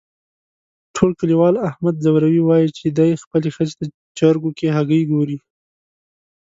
[0.95, 3.85] ټول کلیوال احمد ځوروي، وایي چې دی خپلې ښځې ته
[4.17, 5.37] چرگو کې هگۍ گوري.